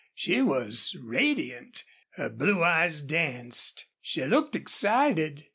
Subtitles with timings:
[0.15, 1.83] She was radiant.
[2.15, 3.85] Her blue eyes danced.
[4.01, 5.45] She looked excited.